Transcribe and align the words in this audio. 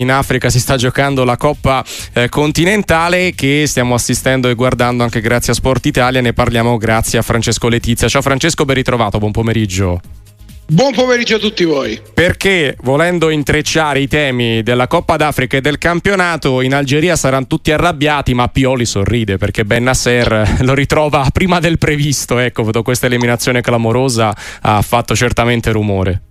In 0.00 0.12
Africa 0.12 0.48
si 0.48 0.60
sta 0.60 0.76
giocando 0.76 1.24
la 1.24 1.36
Coppa 1.36 1.84
eh, 2.12 2.28
Continentale 2.28 3.32
che 3.34 3.64
stiamo 3.66 3.94
assistendo 3.94 4.48
e 4.48 4.54
guardando 4.54 5.02
anche 5.02 5.20
grazie 5.20 5.50
a 5.50 5.56
Sport 5.56 5.86
Italia. 5.86 6.20
Ne 6.20 6.32
parliamo 6.32 6.76
grazie 6.76 7.18
a 7.18 7.22
Francesco 7.22 7.66
Letizia. 7.66 8.06
Ciao 8.06 8.22
Francesco, 8.22 8.64
ben 8.64 8.76
ritrovato, 8.76 9.18
buon 9.18 9.32
pomeriggio. 9.32 10.00
Buon 10.68 10.92
pomeriggio 10.92 11.34
a 11.34 11.38
tutti 11.40 11.64
voi. 11.64 12.00
Perché 12.14 12.76
volendo 12.82 13.28
intrecciare 13.30 13.98
i 13.98 14.06
temi 14.06 14.62
della 14.62 14.86
Coppa 14.86 15.16
d'Africa 15.16 15.56
e 15.56 15.60
del 15.60 15.78
campionato, 15.78 16.60
in 16.60 16.74
Algeria 16.74 17.16
saranno 17.16 17.48
tutti 17.48 17.72
arrabbiati, 17.72 18.34
ma 18.34 18.46
Pioli 18.46 18.86
sorride 18.86 19.36
perché 19.36 19.64
Ben 19.64 19.82
Nasser 19.82 20.58
lo 20.60 20.74
ritrova 20.74 21.28
prima 21.32 21.58
del 21.58 21.76
previsto. 21.76 22.38
Ecco, 22.38 22.70
questa 22.84 23.06
eliminazione 23.06 23.62
clamorosa 23.62 24.32
ha 24.60 24.80
fatto 24.80 25.16
certamente 25.16 25.72
rumore. 25.72 26.22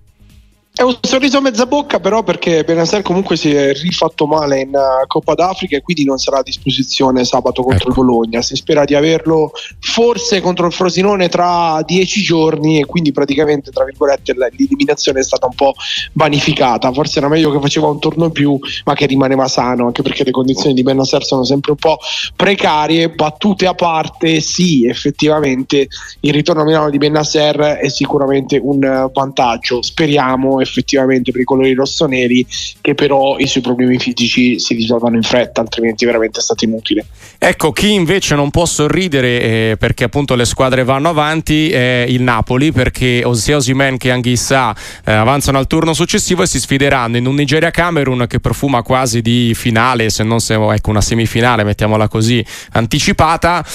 È 0.78 0.84
un 0.84 0.96
sorriso 1.02 1.39
a 1.39 1.41
mezza 1.41 1.66
bocca, 1.66 2.00
però, 2.00 2.21
perché 2.21 2.64
Benasser 2.64 3.02
comunque 3.02 3.36
si 3.36 3.52
è 3.52 3.73
rifatto 3.73 4.27
male 4.27 4.59
in 4.59 4.70
uh, 4.70 5.07
Coppa 5.07 5.34
d'Africa 5.34 5.76
e 5.76 5.81
quindi 5.81 6.05
non 6.05 6.20
sarà 6.20 6.38
a 6.38 6.44
disposizione 6.44 7.26
sabato 7.26 7.63
contro 7.63 7.90
ecco. 7.90 7.99
il 7.99 8.05
Bologna. 8.05 8.44
Si 8.44 8.55
spera 8.55 8.85
di 8.85 8.94
averlo 8.94 9.54
forse 9.80 10.40
contro 10.40 10.68
il 10.68 10.73
Frosinone 10.73 11.30
tra 11.30 11.82
dieci 11.84 12.21
giorni 12.21 12.80
e 12.80 12.85
quindi 12.85 13.12
praticamente, 13.12 13.71
tra 13.71 13.85
virgolette, 13.85 14.35
l'eliminazione 14.35 15.21
è 15.21 15.23
stata 15.23 15.48
un 15.48 15.55
po' 15.55 15.73
vanificata. 16.13 16.94
Forse 16.94 17.18
era 17.18 17.27
meglio 17.27 17.52
che 17.52 17.59
faceva 17.59 17.88
un 17.88 17.98
turno 17.98 18.26
in 18.26 18.32
più, 18.32 18.59
ma 18.85 18.94
che 18.94 19.07
rimaneva 19.07 19.48
sano, 19.48 19.88
anche 19.88 20.04
perché 20.04 20.23
le 20.23 20.30
condizioni 20.30 20.76
di 20.76 20.84
Benasser 20.84 21.26
sono 21.26 21.44
sempre 21.44 21.71
un 21.71 21.77
po' 21.77 21.98
precarie. 22.35 23.09
Battute 23.09 23.66
a 23.66 23.73
parte, 23.73 24.41
sì, 24.41 24.85
effettivamente 24.85 25.88
il 26.20 26.34
ritorno 26.34 26.62
a 26.62 26.66
Milano 26.66 26.91
di 26.91 26.99
Benasser 26.99 27.55
è 27.55 27.90
sicuramente 27.90 28.59
un 28.62 29.09
vantaggio. 29.12 29.82
Speriamo 29.82 30.66
effettivamente 30.67 31.31
per 31.31 31.41
i 31.41 31.44
colori 31.44 31.73
rossoneri 31.73 32.45
che 32.81 32.94
però 32.94 33.38
i 33.38 33.48
suoi 33.48 33.63
problemi 33.63 33.98
fisici 33.98 34.59
si 34.59 34.73
risolvano 34.73 35.16
in 35.16 35.23
fretta 35.23 35.62
altrimenti 35.62 36.05
veramente 36.05 36.40
è 36.40 36.41
stato 36.41 36.66
inutile 36.66 37.05
ecco 37.38 37.71
chi 37.71 37.93
invece 37.93 38.35
non 38.35 38.49
può 38.49 38.65
sorridere 38.65 39.41
eh, 39.41 39.76
perché 39.77 40.04
appunto 40.04 40.35
le 40.35 40.45
squadre 40.45 40.84
vanno 40.84 41.10
avanti 41.10 41.70
è 41.70 42.05
il 42.07 42.21
Napoli 42.21 42.71
perché 42.71 43.23
sia 43.34 43.57
Osimen 43.57 43.98
che 43.98 44.12
Anghissà 44.12 44.76
eh, 45.05 45.12
avanzano 45.12 45.57
al 45.57 45.68
turno 45.68 45.93
successivo 45.93 46.43
e 46.43 46.48
si 46.48 46.60
sfideranno 46.60 47.18
in 47.18 47.26
un 47.26 47.35
Nigeria-Camerun 47.35 48.26
che 48.27 48.40
profuma 48.40 48.82
quasi 48.82 49.21
di 49.21 49.54
finale 49.54 50.10
se 50.10 50.23
non 50.23 50.40
se, 50.40 50.55
ecco, 50.55 50.90
una 50.90 51.01
semifinale 51.01 51.63
mettiamola 51.63 52.07
così 52.07 52.43
anticipata 52.71 53.65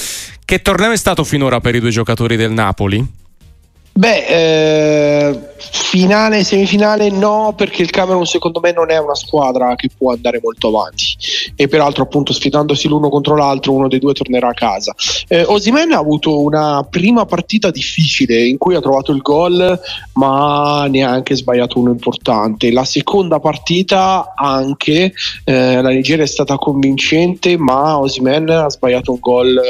che 0.45 0.61
torneo 0.61 0.91
è 0.91 0.97
stato 0.97 1.25
finora 1.25 1.61
per 1.61 1.75
i 1.75 1.81
due 1.81 1.91
giocatori 1.91 2.37
del 2.37 2.51
Napoli? 2.51 3.21
Beh, 3.95 4.27
eh, 4.27 5.53
finale 5.59 6.43
semifinale 6.45 7.11
no, 7.11 7.53
perché 7.55 7.83
il 7.83 7.91
Camerun 7.91 8.25
secondo 8.25 8.61
me 8.61 8.73
non 8.73 8.91
è 8.91 8.99
una 8.99 9.15
squadra 9.15 9.75
che 9.77 9.91
può 9.95 10.13
andare 10.13 10.41
molto 10.43 10.69
avanti 10.69 11.17
e 11.55 11.69
peraltro 11.69 12.05
appunto 12.05 12.33
sfidandosi 12.33 12.89
l'uno 12.89 13.11
contro 13.11 13.37
l'altro 13.37 13.73
uno 13.73 13.89
dei 13.89 13.99
due 13.99 14.15
tornerà 14.15 14.49
a 14.49 14.55
casa. 14.55 14.95
Eh, 15.29 15.43
Osimen 15.43 15.93
ha 15.93 15.99
avuto 15.99 16.41
una 16.41 16.87
prima 16.89 17.27
partita 17.27 17.71
difficile 17.71 18.43
in 18.43 18.57
cui 18.57 18.75
ha 18.75 18.81
trovato 18.81 19.13
il 19.13 19.21
gol 19.21 19.79
ma 20.15 20.87
neanche 20.89 21.37
sbagliato 21.37 21.79
uno 21.79 21.91
importante. 21.91 22.73
La 22.73 22.85
seconda 22.85 23.41
partita 23.41 24.33
anche 24.35 25.13
eh, 25.45 25.83
la 25.83 25.91
Nigeria 25.91 26.25
è 26.25 26.29
stata 26.29 26.57
convincente 26.57 27.59
ma 27.59 27.99
Osimen 27.99 28.49
ha 28.49 28.71
sbagliato 28.71 29.13
un 29.13 29.19
gol 29.21 29.61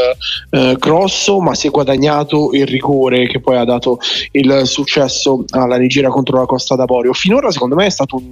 eh, 0.51 0.77
grosso 0.79 1.41
ma 1.41 1.57
si 1.57 1.67
è 1.67 1.71
guadagnato 1.71 2.51
il 2.53 2.67
rigore 2.67 3.27
che 3.27 3.41
poi 3.41 3.57
ha 3.57 3.65
dato 3.65 3.99
il 4.33 4.63
successo 4.65 5.45
alla 5.51 5.77
Nigeria 5.77 6.11
contro 6.11 6.39
la 6.39 6.47
Costa 6.47 6.75
d'Avorio. 6.75 7.13
Finora 7.13 7.51
secondo 7.51 7.75
me 7.75 7.87
è 7.87 7.91
stato 7.91 8.17
un 8.17 8.31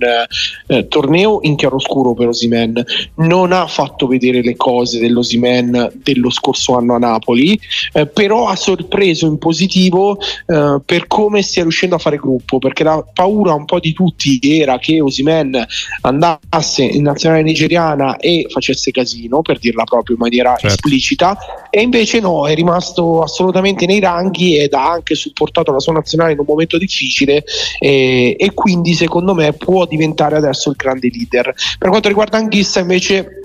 eh, 0.66 0.88
torneo 0.88 1.40
in 1.42 1.56
chiaroscuro 1.56 2.14
per 2.14 2.28
Osimen, 2.28 2.82
non 3.16 3.52
ha 3.52 3.66
fatto 3.66 4.06
vedere 4.06 4.42
le 4.42 4.56
cose 4.56 4.98
dell'Osimen 4.98 5.92
dello 6.02 6.30
scorso 6.30 6.76
anno 6.76 6.94
a 6.94 6.98
Napoli, 6.98 7.58
eh, 7.92 8.06
però 8.06 8.48
ha 8.48 8.56
sorpreso 8.56 9.26
in 9.26 9.38
positivo 9.38 10.18
eh, 10.46 10.80
per 10.84 11.06
come 11.06 11.42
stia 11.42 11.62
riuscendo 11.62 11.96
a 11.96 11.98
fare 11.98 12.16
gruppo, 12.16 12.58
perché 12.58 12.84
la 12.84 13.04
paura 13.12 13.54
un 13.54 13.64
po' 13.64 13.80
di 13.80 13.92
tutti 13.92 14.38
era 14.42 14.78
che 14.78 15.00
Osimen 15.00 15.64
andasse 16.02 16.82
in 16.82 17.02
nazionale 17.02 17.42
nigeriana 17.42 18.16
e 18.16 18.46
facesse 18.48 18.90
casino, 18.90 19.42
per 19.42 19.58
dirla 19.58 19.84
proprio 19.84 20.16
in 20.16 20.22
maniera 20.22 20.50
certo. 20.50 20.66
esplicita, 20.68 21.38
e 21.70 21.80
invece 21.82 22.20
no, 22.20 22.46
è 22.46 22.54
rimasto 22.54 23.22
assolutamente 23.22 23.86
nei 23.86 24.00
ranghi 24.00 24.58
ed 24.58 24.74
ha 24.74 24.90
anche 24.90 25.14
supportato 25.14 25.69
portato 25.70 25.72
la 25.72 25.80
sua 25.80 25.92
nazionale 25.92 26.32
in 26.32 26.38
un 26.38 26.44
momento 26.46 26.76
difficile 26.78 27.44
e, 27.78 28.36
e 28.38 28.52
quindi 28.52 28.94
secondo 28.94 29.34
me 29.34 29.52
può 29.52 29.86
diventare 29.86 30.36
adesso 30.36 30.70
il 30.70 30.76
grande 30.76 31.08
leader. 31.10 31.54
Per 31.78 31.88
quanto 31.88 32.08
riguarda 32.08 32.36
Anghissa 32.36 32.80
invece 32.80 33.36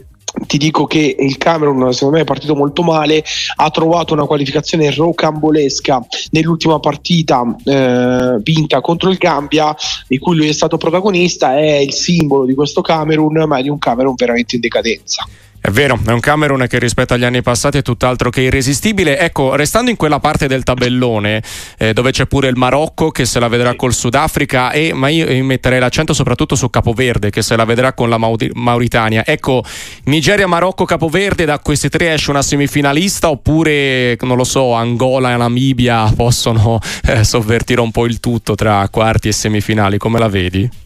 ti 0.47 0.57
dico 0.57 0.85
che 0.85 1.15
il 1.17 1.37
Camerun 1.37 1.93
secondo 1.93 2.17
me 2.17 2.23
è 2.23 2.25
partito 2.25 2.55
molto 2.55 2.83
male 2.83 3.23
ha 3.55 3.69
trovato 3.69 4.11
una 4.11 4.25
qualificazione 4.25 4.93
rocambolesca 4.93 6.05
nell'ultima 6.31 6.77
partita 6.81 7.55
eh, 7.63 8.37
vinta 8.41 8.81
contro 8.81 9.11
il 9.11 9.17
Gambia 9.17 9.73
di 10.09 10.17
cui 10.17 10.35
lui 10.35 10.49
è 10.49 10.51
stato 10.51 10.75
protagonista 10.75 11.57
è 11.57 11.77
il 11.77 11.93
simbolo 11.93 12.43
di 12.43 12.53
questo 12.53 12.81
Camerun 12.81 13.45
ma 13.47 13.61
di 13.61 13.69
un 13.69 13.79
Camerun 13.79 14.15
veramente 14.15 14.55
in 14.55 14.61
decadenza 14.61 15.25
è 15.65 15.71
vero, 15.71 15.99
è 16.05 16.11
un 16.11 16.19
Camerun 16.19 16.67
che 16.69 16.77
rispetto 16.77 17.15
agli 17.15 17.23
anni 17.23 17.41
passati 17.41 17.79
è 17.79 17.81
tutt'altro 17.81 18.29
che 18.29 18.41
irresistibile. 18.41 19.17
Ecco, 19.17 19.55
restando 19.55 19.89
in 19.89 19.97
quella 19.97 20.19
parte 20.19 20.47
del 20.47 20.63
tabellone 20.63 21.41
eh, 21.79 21.91
dove 21.91 22.11
c'è 22.11 22.27
pure 22.27 22.49
il 22.49 22.55
Marocco 22.55 23.09
che 23.09 23.25
se 23.25 23.39
la 23.39 23.47
vedrà 23.47 23.75
col 23.75 23.91
Sudafrica, 23.91 24.69
e, 24.71 24.93
ma 24.93 25.07
io 25.09 25.43
metterei 25.43 25.79
l'accento 25.79 26.13
soprattutto 26.13 26.53
su 26.53 26.69
Capoverde 26.69 27.31
che 27.31 27.41
se 27.41 27.55
la 27.55 27.65
vedrà 27.65 27.93
con 27.93 28.09
la 28.09 28.19
Mauri- 28.19 28.51
Mauritania. 28.53 29.25
Ecco, 29.25 29.63
Nigeria, 30.03 30.45
Marocco, 30.45 30.85
Capoverde, 30.85 31.45
da 31.45 31.57
questi 31.57 31.89
tre 31.89 32.13
esce 32.13 32.29
una 32.29 32.43
semifinalista 32.43 33.31
oppure, 33.31 34.17
non 34.21 34.37
lo 34.37 34.43
so, 34.43 34.73
Angola 34.73 35.33
e 35.33 35.37
Namibia 35.37 36.13
possono 36.15 36.79
eh, 37.07 37.23
sovvertire 37.23 37.81
un 37.81 37.89
po' 37.89 38.05
il 38.05 38.19
tutto 38.19 38.53
tra 38.53 38.87
quarti 38.91 39.29
e 39.29 39.31
semifinali? 39.31 39.97
Come 39.97 40.19
la 40.19 40.27
vedi? 40.27 40.83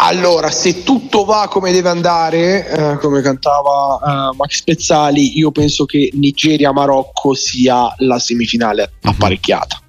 Allora, 0.00 0.50
se 0.50 0.84
tutto 0.84 1.24
va 1.24 1.48
come 1.50 1.72
deve 1.72 1.88
andare, 1.88 2.68
eh, 2.68 2.98
come 2.98 3.20
cantava 3.20 4.30
eh, 4.30 4.36
Max 4.36 4.62
Pezzali, 4.62 5.36
io 5.38 5.50
penso 5.50 5.86
che 5.86 6.10
Nigeria-Marocco 6.12 7.34
sia 7.34 7.92
la 7.98 8.18
semifinale 8.18 8.92
mhm. 9.00 9.10
apparecchiata. 9.10 9.82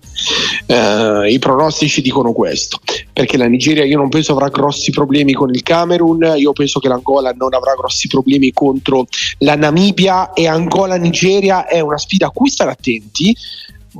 Uh, 0.65 1.23
I 1.23 1.39
pronostici 1.39 2.01
dicono 2.01 2.33
questo 2.33 2.81
perché 3.13 3.37
la 3.37 3.47
Nigeria 3.47 3.85
io 3.85 3.97
non 3.97 4.09
penso 4.09 4.33
avrà 4.33 4.49
grossi 4.49 4.91
problemi 4.91 5.31
con 5.31 5.49
il 5.49 5.63
Camerun, 5.63 6.33
io 6.35 6.51
penso 6.51 6.79
che 6.79 6.89
l'Angola 6.89 7.31
non 7.31 7.53
avrà 7.53 7.73
grossi 7.73 8.09
problemi 8.09 8.51
contro 8.51 9.07
la 9.39 9.55
Namibia 9.55 10.33
e 10.33 10.45
Angola-Nigeria 10.45 11.67
è 11.67 11.79
una 11.79 11.97
sfida 11.97 12.27
a 12.27 12.31
cui 12.31 12.49
stare 12.49 12.71
attenti 12.71 13.33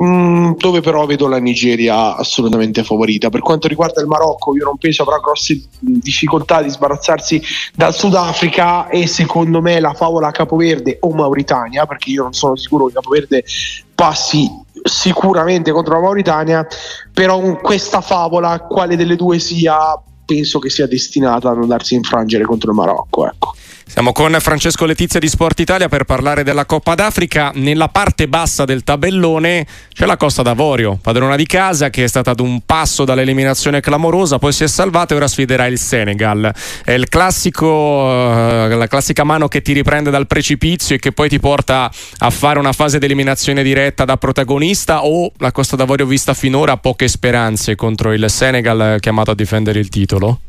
Mm, 0.02 0.54
dove 0.58 0.80
però 0.80 1.06
vedo 1.06 1.28
la 1.28 1.40
Nigeria 1.40 2.16
assolutamente 2.16 2.84
favorita. 2.84 3.30
Per 3.30 3.42
quanto 3.42 3.68
riguarda 3.68 4.00
il 4.00 4.08
Marocco, 4.08 4.56
io 4.56 4.64
non 4.64 4.78
penso 4.78 5.04
avrà 5.04 5.18
grosse 5.20 5.62
difficoltà 5.80 6.62
di 6.62 6.70
sbarazzarsi 6.70 7.42
dal 7.76 7.94
Sudafrica 7.94 8.88
e 8.88 9.08
secondo 9.08 9.62
me 9.62 9.80
la 9.82 9.94
favola 9.94 10.32
Capoverde 10.32 11.00
o 11.02 11.14
Mauritania, 11.14 11.86
perché 11.86 12.12
io 12.12 12.24
non 12.24 12.34
sono 12.34 12.56
sicuro 12.56 12.86
che 12.86 12.94
Capoverde 12.94 13.44
passi 13.94 14.50
sicuramente 14.84 15.72
contro 15.72 15.96
la 15.96 16.02
Mauritania, 16.02 16.66
però 17.14 17.58
questa 17.58 18.00
favola, 18.00 18.60
quale 18.62 18.96
delle 18.96 19.18
due 19.18 19.38
sia, 19.40 20.02
penso 20.26 20.60
che 20.60 20.70
sia 20.70 20.88
destinata 20.88 21.50
a 21.50 21.54
non 21.54 21.68
darsi 21.68 21.96
infrangere 21.96 22.46
contro 22.46 22.72
il 22.72 22.78
Marocco. 22.78 23.28
Ecco. 23.28 23.54
Siamo 23.92 24.12
con 24.12 24.38
Francesco 24.40 24.86
Letizia 24.86 25.20
di 25.20 25.28
Sport 25.28 25.60
Italia 25.62 25.90
per 25.90 26.04
parlare 26.04 26.44
della 26.44 26.66
Coppa 26.66 26.94
d'Africa. 26.94 27.52
Nella 27.56 27.88
parte 27.88 28.28
bassa 28.28 28.64
del 28.64 28.84
tabellone 28.84 29.66
c'è 29.92 30.06
la 30.06 30.16
Costa 30.16 30.44
d'Avorio, 30.44 31.00
padrona 31.02 31.36
di 31.36 31.48
casa 31.48 31.90
che 31.90 32.04
è 32.04 32.08
stata 32.08 32.30
ad 32.32 32.40
un 32.40 32.62
passo 32.64 33.04
dall'eliminazione 33.04 33.82
clamorosa, 33.82 34.38
poi 34.38 34.54
si 34.54 34.64
è 34.64 34.68
salvata 34.68 35.14
e 35.14 35.18
ora 35.18 35.28
sfiderà 35.28 35.66
il 35.66 35.80
Senegal. 35.80 36.54
È 36.86 36.92
il 36.92 37.10
classico, 37.10 37.66
uh, 37.66 38.68
la 38.68 38.88
classica 38.88 39.24
mano 39.24 39.48
che 39.48 39.64
ti 39.64 39.74
riprende 39.74 40.12
dal 40.12 40.28
precipizio 40.28 40.96
e 40.96 41.00
che 41.00 41.12
poi 41.12 41.28
ti 41.28 41.40
porta 41.40 41.92
a 42.20 42.30
fare 42.30 42.60
una 42.60 42.74
fase 42.74 43.00
di 43.00 43.06
eliminazione 43.06 43.64
diretta 43.64 44.06
da 44.06 44.18
protagonista 44.18 45.04
o 45.04 45.32
la 45.38 45.52
Costa 45.52 45.76
d'Avorio 45.76 46.06
vista 46.06 46.36
finora 46.36 46.74
ha 46.74 46.78
poche 46.78 47.08
speranze 47.08 47.76
contro 47.76 48.14
il 48.14 48.30
Senegal 48.30 49.00
chiamato 49.00 49.32
a 49.32 49.36
difendere 49.36 49.80
il 49.80 49.90
titolo? 49.90 50.42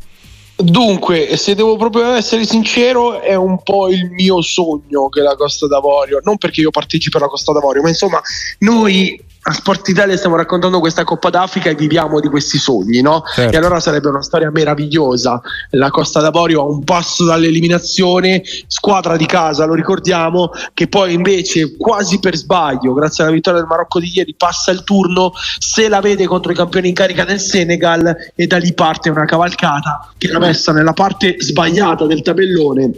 Dunque, 0.63 1.37
se 1.37 1.55
devo 1.55 1.77
proprio 1.77 2.13
essere 2.13 2.45
sincero, 2.45 3.21
è 3.21 3.35
un 3.35 3.63
po' 3.63 3.89
il 3.89 4.11
mio 4.11 4.43
sogno 4.43 5.09
che 5.09 5.21
la 5.21 5.37
Costa 5.37 5.67
d'Avorio, 5.67 6.21
non 6.23 6.39
perché 6.39 6.61
io 6.61 6.71
parteggi 6.71 7.09
per 7.09 7.21
la 7.21 7.29
Costa 7.29 7.53
d'Avorio, 7.53 7.83
ma 7.83 7.89
insomma, 7.89 8.21
noi 8.59 9.19
a 9.51 9.53
Sport 9.53 9.89
Italia 9.89 10.17
stiamo 10.17 10.37
raccontando 10.37 10.79
questa 10.79 11.03
Coppa 11.03 11.29
d'Africa 11.29 11.71
e 11.71 11.75
viviamo 11.75 12.21
di 12.21 12.29
questi 12.29 12.57
sogni, 12.57 13.01
no? 13.01 13.25
Certo. 13.35 13.53
E 13.53 13.59
allora 13.59 13.81
sarebbe 13.81 14.09
una 14.09 14.23
storia 14.23 14.49
meravigliosa. 14.53 15.41
La 15.71 15.91
Costa 15.91 16.21
d'Avorio 16.21 16.61
a 16.61 16.65
un 16.67 16.85
passo 16.85 17.25
dall'eliminazione, 17.25 18.43
squadra 18.69 19.17
di 19.17 19.27
casa, 19.27 19.65
lo 19.65 19.75
ricordiamo, 19.75 20.51
che 20.73 20.87
poi 20.87 21.15
invece 21.15 21.77
quasi 21.77 22.21
per 22.21 22.37
sbaglio, 22.37 22.95
grazie 22.95 23.25
alla 23.25 23.33
vittoria 23.33 23.59
del 23.59 23.69
Marocco 23.69 23.99
di 23.99 24.13
ieri, 24.15 24.35
passa 24.37 24.71
il 24.71 24.85
turno, 24.85 25.33
se 25.59 25.89
la 25.89 26.01
vede 26.01 26.27
contro 26.27 26.53
i 26.53 26.55
campioni 26.55 26.89
in 26.89 26.95
carica 26.95 27.25
del 27.25 27.41
Senegal 27.41 28.17
e 28.37 28.47
da 28.47 28.57
lì 28.57 28.73
parte 28.73 29.11
una 29.11 29.25
cavalcata 29.25 30.13
che 30.17 30.29
l'ha 30.29 30.39
messa 30.39 30.71
nella 30.71 30.93
parte 30.93 31.35
sbagliata 31.41 32.07
del 32.07 32.23
tabellone 32.23 32.93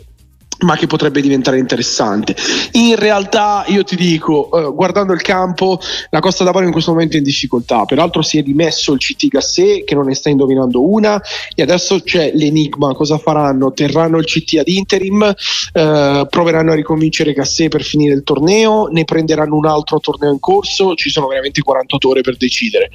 ma 0.61 0.77
che 0.77 0.87
potrebbe 0.87 1.21
diventare 1.21 1.59
interessante. 1.59 2.37
In 2.73 2.97
realtà, 2.97 3.65
io 3.69 3.83
ti 3.85 3.97
dico, 3.97 4.51
eh, 4.53 4.73
guardando 4.73 5.13
il 5.13 5.23
campo, 5.23 5.79
la 6.11 6.21
Costa 6.21 6.45
d'Avorio 6.45 6.69
in 6.69 6.73
questo 6.73 6.93
momento 6.93 7.15
è 7.15 7.19
in 7.19 7.25
difficoltà. 7.25 7.85
Peraltro, 7.85 8.23
si 8.23 8.39
è 8.39 8.43
dimesso 8.43 8.93
il 8.93 8.99
CT 8.99 9.29
Gassé 9.29 9.85
che 9.85 9.95
non 9.95 10.07
ne 10.07 10.15
sta 10.15 10.29
indovinando 10.29 10.89
una, 10.89 11.21
e 11.55 11.63
adesso 11.63 12.01
c'è 12.01 12.33
l'enigma: 12.35 12.95
cosa 12.95 13.19
faranno? 13.19 13.73
Terranno 13.73 14.19
il 14.19 14.25
CT 14.25 14.59
ad 14.59 14.69
interim, 14.69 15.23
eh, 15.23 16.27
proveranno 16.29 16.73
a 16.73 16.75
riconvincere 16.75 17.33
Gassé 17.33 17.69
per 17.69 17.83
finire 17.83 18.15
il 18.15 18.23
torneo, 18.23 18.87
ne 18.87 19.05
prenderanno 19.05 19.57
un 19.57 19.67
altro 19.67 19.99
torneo 20.01 20.33
in 20.33 20.41
corso. 20.41 20.95
Ci 20.95 21.11
sono 21.11 21.27
veramente 21.27 21.61
48 21.63 22.09
ore 22.09 22.21
per 22.21 22.37
decidere 22.37 22.91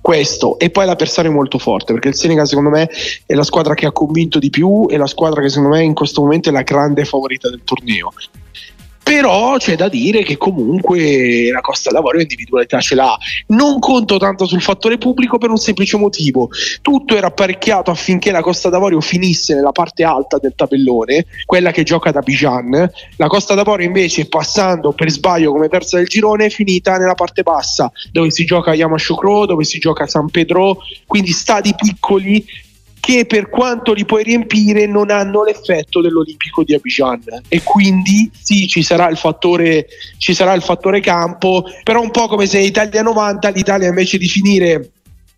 questo. 0.00 0.58
E 0.58 0.70
poi 0.70 0.86
l'avversario 0.86 1.30
è 1.30 1.34
molto 1.34 1.58
forte 1.58 1.92
perché 1.92 2.08
il 2.08 2.14
Senegal, 2.14 2.46
secondo 2.46 2.70
me, 2.70 2.88
è 3.26 3.34
la 3.34 3.44
squadra 3.44 3.74
che 3.74 3.86
ha 3.86 3.92
convinto 3.92 4.38
di 4.38 4.50
più, 4.50 4.86
è 4.88 4.96
la 4.96 5.06
squadra 5.06 5.40
che, 5.40 5.48
secondo 5.48 5.76
me, 5.76 5.82
in 5.82 5.94
questo 5.94 6.20
momento 6.22 6.48
è 6.48 6.52
la 6.52 6.62
grande 6.62 7.04
favorita 7.12 7.50
del 7.50 7.60
torneo. 7.64 8.12
Però 9.02 9.56
c'è 9.56 9.74
da 9.74 9.88
dire 9.88 10.22
che 10.22 10.36
comunque 10.36 11.50
la 11.50 11.60
Costa 11.60 11.90
d'Avorio 11.90 12.20
individualità 12.20 12.78
ce 12.78 12.94
l'ha. 12.94 13.18
Non 13.48 13.80
conto 13.80 14.16
tanto 14.16 14.46
sul 14.46 14.62
fattore 14.62 14.96
pubblico 14.96 15.38
per 15.38 15.50
un 15.50 15.56
semplice 15.56 15.96
motivo. 15.96 16.48
Tutto 16.80 17.16
era 17.16 17.26
apparecchiato 17.26 17.90
affinché 17.90 18.30
la 18.30 18.42
Costa 18.42 18.68
d'Avorio 18.68 19.00
finisse 19.00 19.54
nella 19.54 19.72
parte 19.72 20.04
alta 20.04 20.38
del 20.38 20.54
tabellone, 20.54 21.26
quella 21.44 21.72
che 21.72 21.82
gioca 21.82 22.12
da 22.12 22.20
Bijan. 22.20 22.90
La 23.16 23.26
Costa 23.26 23.54
d'Avorio 23.54 23.86
invece, 23.86 24.26
passando 24.26 24.92
per 24.92 25.10
sbaglio 25.10 25.50
come 25.50 25.68
terza 25.68 25.96
del 25.96 26.06
girone, 26.06 26.46
è 26.46 26.50
finita 26.50 26.96
nella 26.96 27.14
parte 27.14 27.42
bassa, 27.42 27.90
dove 28.12 28.30
si 28.30 28.44
gioca 28.44 28.70
a 28.70 28.74
Yamasukro, 28.74 29.46
dove 29.46 29.64
si 29.64 29.80
gioca 29.80 30.06
San 30.06 30.30
Pedro, 30.30 30.78
quindi 31.06 31.32
stadi 31.32 31.74
piccoli 31.74 32.70
che 33.02 33.26
per 33.26 33.48
quanto 33.48 33.92
li 33.92 34.04
puoi 34.04 34.22
riempire 34.22 34.86
non 34.86 35.10
hanno 35.10 35.42
l'effetto 35.42 36.00
dell'Olimpico 36.00 36.62
di 36.62 36.72
Abidjan 36.72 37.42
e 37.48 37.60
quindi 37.64 38.30
sì 38.40 38.68
ci 38.68 38.84
sarà 38.84 39.08
il 39.08 39.16
fattore, 39.16 39.88
sarà 40.18 40.52
il 40.52 40.62
fattore 40.62 41.00
campo 41.00 41.64
però 41.82 42.00
un 42.00 42.12
po' 42.12 42.28
come 42.28 42.46
se 42.46 42.60
Italia 42.60 43.02
90 43.02 43.48
l'Italia 43.48 43.88
invece 43.88 44.18
di 44.18 44.28
finire 44.28 44.90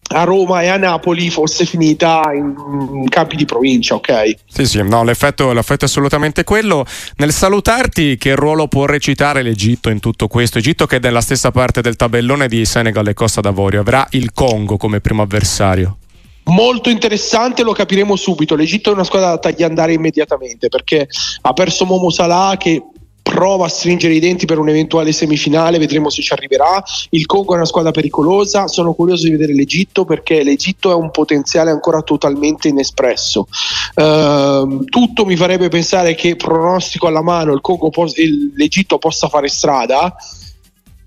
a 0.08 0.24
Roma 0.24 0.60
e 0.60 0.68
a 0.68 0.76
Napoli 0.76 1.30
fosse 1.30 1.64
finita 1.64 2.20
in 2.34 3.08
campi 3.08 3.36
di 3.36 3.46
provincia, 3.46 3.94
ok? 3.94 4.34
Sì, 4.46 4.66
sì, 4.66 4.82
no, 4.82 5.02
l'effetto, 5.02 5.50
l'effetto, 5.54 5.86
è 5.86 5.88
assolutamente 5.88 6.44
quello. 6.44 6.84
Nel 7.16 7.32
salutarti, 7.32 8.18
che 8.18 8.34
ruolo 8.36 8.68
può 8.68 8.84
recitare 8.84 9.40
l'Egitto 9.40 9.88
in 9.88 10.00
tutto 10.00 10.28
questo? 10.28 10.58
Egitto 10.58 10.84
che 10.86 10.96
è 10.96 11.00
nella 11.00 11.22
stessa 11.22 11.50
parte 11.50 11.80
del 11.80 11.96
tabellone 11.96 12.48
di 12.48 12.66
Senegal 12.66 13.08
e 13.08 13.14
Costa 13.14 13.40
d'Avorio, 13.40 13.80
avrà 13.80 14.06
il 14.10 14.32
Congo 14.34 14.76
come 14.76 15.00
primo 15.00 15.22
avversario 15.22 15.96
molto 16.44 16.90
interessante, 16.90 17.62
lo 17.62 17.72
capiremo 17.72 18.16
subito. 18.16 18.54
L'Egitto 18.54 18.90
è 18.90 18.94
una 18.94 19.04
squadra 19.04 19.30
da 19.30 19.38
tagliandare 19.38 19.92
immediatamente 19.92 20.68
perché 20.68 21.08
ha 21.42 21.52
perso 21.52 21.84
Momo 21.84 22.10
Salah 22.10 22.56
che 22.56 22.82
prova 23.22 23.64
a 23.64 23.68
stringere 23.68 24.14
i 24.14 24.20
denti 24.20 24.44
per 24.44 24.58
un'eventuale 24.58 25.10
semifinale, 25.10 25.78
vedremo 25.78 26.10
se 26.10 26.20
ci 26.20 26.32
arriverà. 26.32 26.82
Il 27.10 27.24
Congo 27.24 27.54
è 27.54 27.56
una 27.56 27.64
squadra 27.64 27.90
pericolosa, 27.90 28.68
sono 28.68 28.92
curioso 28.92 29.24
di 29.24 29.30
vedere 29.30 29.54
l'Egitto 29.54 30.04
perché 30.04 30.42
l'Egitto 30.42 30.90
è 30.90 30.94
un 30.94 31.10
potenziale 31.10 31.70
ancora 31.70 32.02
totalmente 32.02 32.68
inespresso. 32.68 33.48
Uh, 33.94 34.84
tutto 34.84 35.24
mi 35.24 35.36
farebbe 35.36 35.68
pensare 35.68 36.14
che 36.14 36.36
pronostico 36.36 37.06
alla 37.06 37.22
mano 37.22 37.58
pos- 37.60 38.14
l'Egitto 38.54 38.98
possa 38.98 39.28
fare 39.28 39.48
strada 39.48 40.14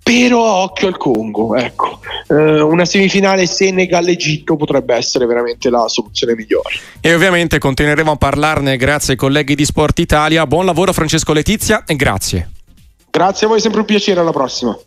però 0.07 0.63
occhio 0.63 0.87
al 0.87 0.95
Congo, 0.95 1.53
ecco. 1.55 1.99
Eh, 2.29 2.61
una 2.61 2.85
semifinale 2.85 3.45
Senegal-Egitto 3.45 4.55
potrebbe 4.55 4.95
essere 4.95 5.25
veramente 5.25 5.69
la 5.69 5.87
soluzione 5.87 6.35
migliore. 6.35 6.75
E 6.99 7.13
ovviamente 7.13 7.57
continueremo 7.57 8.11
a 8.11 8.15
parlarne 8.15 8.77
grazie 8.77 9.13
ai 9.13 9.19
colleghi 9.19 9.55
di 9.55 9.65
Sport 9.65 9.99
Italia. 9.99 10.45
Buon 10.45 10.65
lavoro 10.65 10.93
Francesco 10.93 11.33
Letizia 11.33 11.83
e 11.85 11.95
grazie. 11.95 12.51
Grazie 13.09 13.47
a 13.47 13.49
voi, 13.49 13.59
sempre 13.59 13.79
un 13.79 13.85
piacere, 13.85 14.19
alla 14.19 14.31
prossima. 14.31 14.77